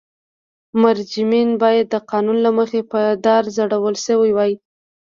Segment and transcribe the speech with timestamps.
[0.81, 4.53] مجرمین باید د قانون له مخې په دار ځړول شوي وای.